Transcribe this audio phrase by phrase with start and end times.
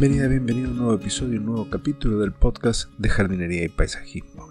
[0.00, 4.48] Bienvenida, bienvenido a un nuevo episodio, un nuevo capítulo del podcast de jardinería y paisajismo.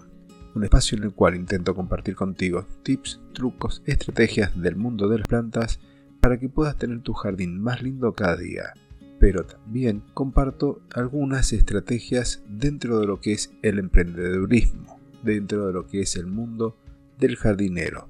[0.54, 5.26] Un espacio en el cual intento compartir contigo tips, trucos, estrategias del mundo de las
[5.26, 5.80] plantas
[6.20, 8.74] para que puedas tener tu jardín más lindo cada día.
[9.18, 15.84] Pero también comparto algunas estrategias dentro de lo que es el emprendedurismo, dentro de lo
[15.84, 16.76] que es el mundo
[17.18, 18.08] del jardinero.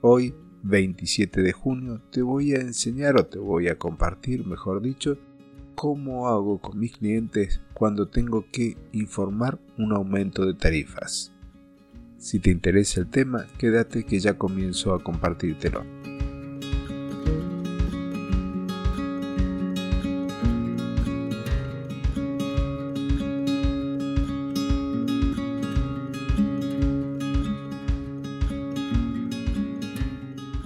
[0.00, 0.32] Hoy,
[0.62, 5.18] 27 de junio, te voy a enseñar o te voy a compartir, mejor dicho,
[5.78, 11.30] cómo hago con mis clientes cuando tengo que informar un aumento de tarifas.
[12.18, 15.84] Si te interesa el tema, quédate que ya comienzo a compartírtelo.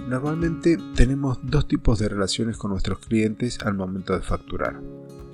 [0.09, 4.79] Normalmente tenemos dos tipos de relaciones con nuestros clientes al momento de facturar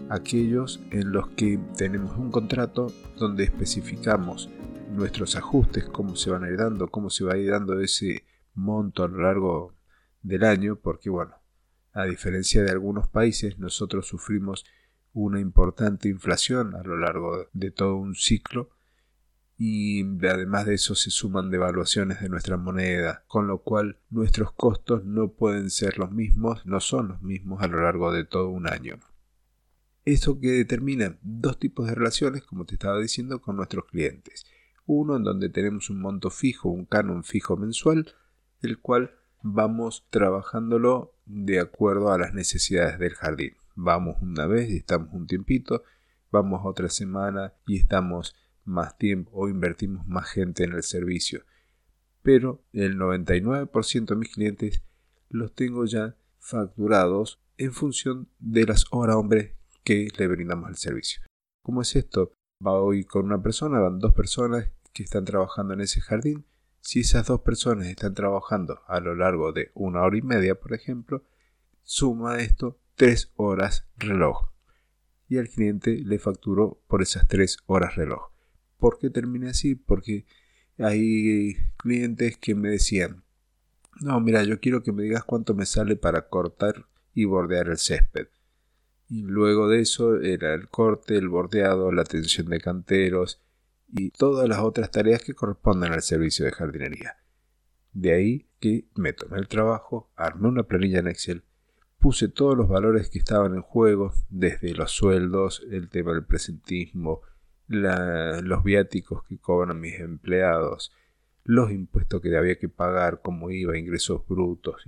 [0.09, 4.49] aquellos en los que tenemos un contrato donde especificamos
[4.91, 8.23] nuestros ajustes, cómo se van a ir dando, cómo se va a ir dando ese
[8.55, 9.73] monto a lo largo
[10.21, 11.35] del año, porque bueno,
[11.93, 14.65] a diferencia de algunos países, nosotros sufrimos
[15.13, 18.69] una importante inflación a lo largo de todo un ciclo
[19.57, 25.03] y además de eso se suman devaluaciones de nuestra moneda, con lo cual nuestros costos
[25.03, 28.69] no pueden ser los mismos, no son los mismos a lo largo de todo un
[28.69, 28.99] año.
[30.11, 34.43] Eso que determina dos tipos de relaciones, como te estaba diciendo, con nuestros clientes.
[34.87, 38.11] Uno en donde tenemos un monto fijo, un canon fijo mensual,
[38.63, 39.11] el cual
[39.43, 43.53] vamos trabajándolo de acuerdo a las necesidades del jardín.
[43.75, 45.83] Vamos una vez y estamos un tiempito,
[46.31, 51.43] vamos otra semana y estamos más tiempo o invertimos más gente en el servicio.
[52.23, 54.81] Pero el 99% de mis clientes
[55.29, 59.58] los tengo ya facturados en función de las horas hombre
[59.89, 61.19] que le brindamos el servicio.
[61.63, 62.31] ¿Cómo es esto?
[62.63, 66.45] Va hoy con una persona, van dos personas que están trabajando en ese jardín.
[66.79, 70.75] Si esas dos personas están trabajando a lo largo de una hora y media, por
[70.75, 71.23] ejemplo,
[71.81, 74.51] suma esto tres horas reloj.
[75.27, 78.29] Y al cliente le facturó por esas tres horas reloj.
[78.77, 79.73] ¿Por qué terminé así?
[79.73, 80.27] Porque
[80.77, 83.23] hay clientes que me decían,
[84.01, 86.85] no, mira, yo quiero que me digas cuánto me sale para cortar
[87.15, 88.27] y bordear el césped.
[89.09, 93.41] Y luego de eso era el corte, el bordeado, la atención de canteros
[93.91, 97.17] y todas las otras tareas que corresponden al servicio de jardinería.
[97.91, 101.43] De ahí que me tomé el trabajo, armé una planilla en Excel,
[101.97, 107.21] puse todos los valores que estaban en juego, desde los sueldos, el tema del presentismo,
[107.67, 110.91] los viáticos que cobran mis empleados,
[111.43, 114.83] los impuestos que había que pagar, como iba, ingresos brutos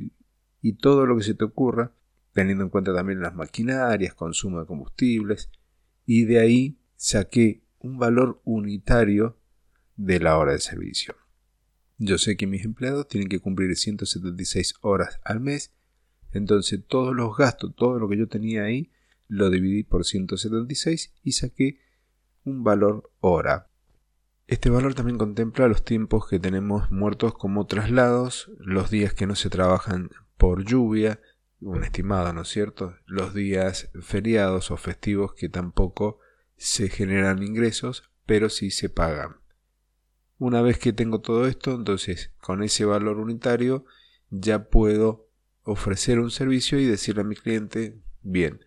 [0.61, 1.91] y todo lo que se te ocurra,
[2.33, 5.49] teniendo en cuenta también las maquinarias, consumo de combustibles,
[6.05, 9.37] y de ahí saqué un valor unitario
[9.95, 11.15] de la hora de servicio.
[11.97, 15.73] Yo sé que mis empleados tienen que cumplir 176 horas al mes,
[16.31, 18.91] entonces todos los gastos, todo lo que yo tenía ahí,
[19.27, 21.79] lo dividí por 176 y saqué
[22.43, 23.69] un valor hora.
[24.47, 29.35] Este valor también contempla los tiempos que tenemos muertos como traslados, los días que no
[29.35, 31.21] se trabajan por lluvia,
[31.61, 32.95] un estimado, ¿no es cierto?
[33.05, 36.19] Los días feriados o festivos que tampoco
[36.57, 39.37] se generan ingresos, pero sí se pagan.
[40.37, 43.85] Una vez que tengo todo esto, entonces con ese valor unitario
[44.29, 45.29] ya puedo
[45.63, 48.65] ofrecer un servicio y decirle a mi cliente, bien,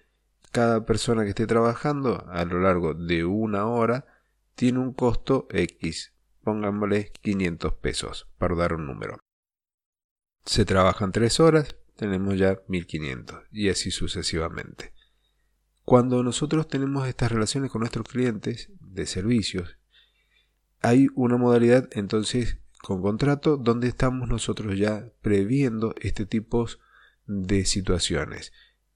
[0.52, 4.06] cada persona que esté trabajando a lo largo de una hora
[4.54, 9.18] tiene un costo X, pongámosle 500 pesos, para dar un número.
[10.44, 14.92] Se trabajan tres horas, tenemos ya 1500 y así sucesivamente.
[15.84, 19.76] Cuando nosotros tenemos estas relaciones con nuestros clientes de servicios,
[20.80, 26.66] hay una modalidad entonces con contrato donde estamos nosotros ya previendo este tipo
[27.26, 28.52] de situaciones,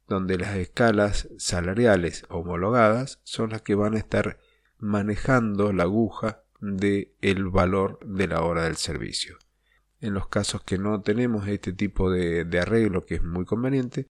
[0.06, 4.38] donde las escalas salariales homologadas son las que van a estar
[4.78, 9.38] manejando la aguja del el valor de la hora del servicio.
[10.00, 14.06] En los casos que no tenemos este tipo de, arreglo que es muy conveniente,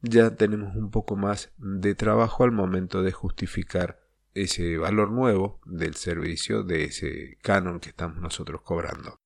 [0.00, 4.00] ya tenemos un poco más de trabajo al momento de justificar
[4.34, 9.16] ese valor nuevo del servicio, de ese canon que estamos nosotros cobrando.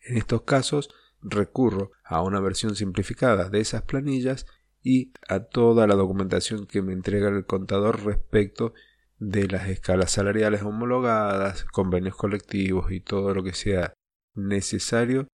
[0.00, 0.90] En estos casos
[1.20, 4.46] recurro a una versión simplificada de esas planillas
[4.82, 8.72] y a toda la documentación que me entrega el contador respecto
[9.18, 13.94] de las escalas salariales homologadas, convenios colectivos y todo lo que sea
[14.36, 15.28] necesario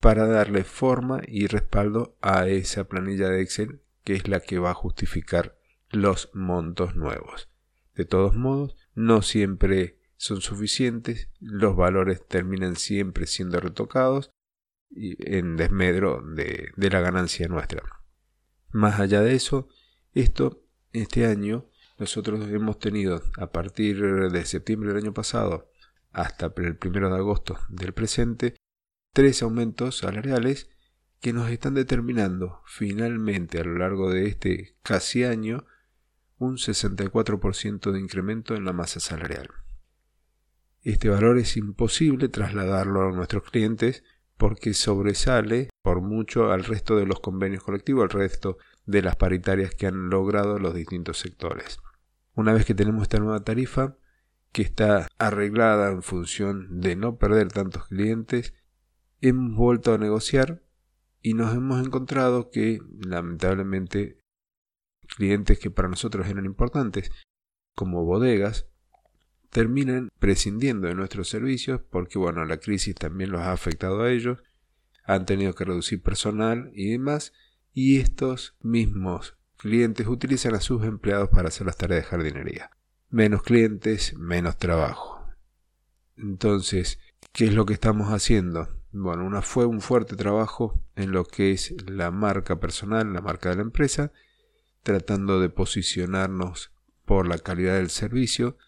[0.00, 4.70] para darle forma y respaldo a esa planilla de Excel que es la que va
[4.70, 5.58] a justificar
[5.90, 7.48] los montos nuevos.
[7.94, 14.30] De todos modos, no siempre son suficientes, los valores terminan siempre siendo retocados
[14.90, 17.82] en desmedro de, de la ganancia nuestra.
[18.70, 19.68] Más allá de eso,
[20.12, 25.70] esto, este año, nosotros hemos tenido a partir de septiembre del año pasado
[26.14, 28.54] hasta el primero de agosto del presente,
[29.12, 30.70] tres aumentos salariales
[31.20, 35.64] que nos están determinando finalmente a lo largo de este casi año
[36.38, 39.48] un 64% de incremento en la masa salarial.
[40.82, 44.04] Este valor es imposible trasladarlo a nuestros clientes
[44.36, 49.74] porque sobresale por mucho al resto de los convenios colectivos, al resto de las paritarias
[49.74, 51.78] que han logrado los distintos sectores.
[52.34, 53.96] Una vez que tenemos esta nueva tarifa,
[54.54, 58.54] que está arreglada en función de no perder tantos clientes,
[59.20, 60.62] hemos vuelto a negociar
[61.20, 64.20] y nos hemos encontrado que lamentablemente
[65.16, 67.10] clientes que para nosotros eran importantes,
[67.74, 68.68] como bodegas,
[69.50, 74.38] terminan prescindiendo de nuestros servicios porque bueno, la crisis también los ha afectado a ellos,
[75.04, 77.32] han tenido que reducir personal y demás,
[77.72, 82.70] y estos mismos clientes utilizan a sus empleados para hacer las tareas de jardinería.
[83.14, 85.24] Menos clientes, menos trabajo.
[86.16, 86.98] Entonces,
[87.32, 88.68] ¿qué es lo que estamos haciendo?
[88.90, 93.54] Bueno, fue un fuerte trabajo en lo que es la marca personal, la marca de
[93.54, 94.10] la empresa,
[94.82, 96.72] tratando de posicionarnos
[97.04, 98.58] por la calidad del servicio,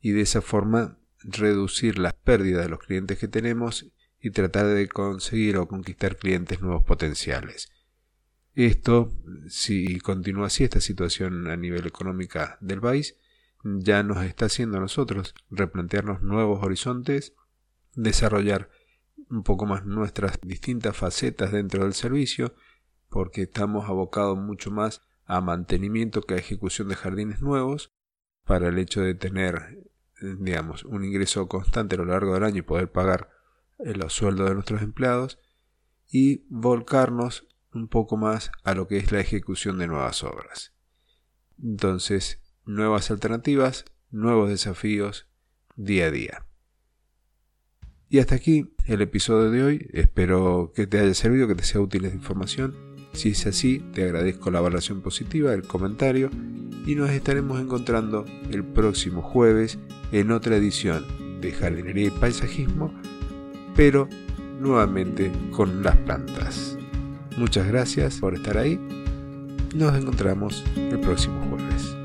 [0.00, 3.86] y de esa forma reducir las pérdidas de los clientes que tenemos
[4.20, 7.70] y tratar de conseguir o conquistar clientes nuevos potenciales.
[8.56, 9.12] Esto,
[9.48, 13.14] si continúa así esta situación a nivel económica del país,
[13.78, 17.34] ya nos está haciendo a nosotros replantearnos nuevos horizontes,
[17.94, 18.70] desarrollar
[19.28, 22.54] un poco más nuestras distintas facetas dentro del servicio,
[23.08, 27.92] porque estamos abocados mucho más a mantenimiento que a ejecución de jardines nuevos,
[28.44, 29.86] para el hecho de tener
[30.20, 33.30] digamos, un ingreso constante a lo largo del año y poder pagar
[33.78, 35.38] eh, los sueldos de nuestros empleados
[36.10, 40.74] y volcarnos un poco más a lo que es la ejecución de nuevas obras.
[41.62, 45.26] Entonces, nuevas alternativas, nuevos desafíos
[45.76, 46.46] día a día.
[48.08, 49.90] Y hasta aquí el episodio de hoy.
[49.92, 52.74] Espero que te haya servido, que te sea útil esta información.
[53.12, 56.30] Si es así, te agradezco la valoración positiva, el comentario
[56.86, 59.78] y nos estaremos encontrando el próximo jueves
[60.12, 61.04] en otra edición
[61.40, 62.92] de jardinería y paisajismo,
[63.74, 64.08] pero
[64.60, 66.76] nuevamente con las plantas.
[67.36, 68.78] Muchas gracias por estar ahí.
[69.74, 71.95] Nos encontramos el próximo jueves.